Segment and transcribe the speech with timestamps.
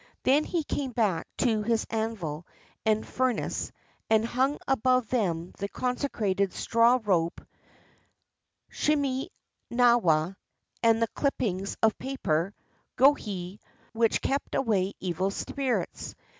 [0.23, 2.47] Then he came back to his anvil
[2.87, 3.71] and fur nace,
[4.09, 7.39] and himg above them the consecrated straw rope
[8.71, 9.27] (shime
[9.69, 10.37] nawa)
[10.81, 12.55] and the clippings of paper
[12.97, 13.59] (gohei)
[13.93, 16.15] which kept away evil spirits.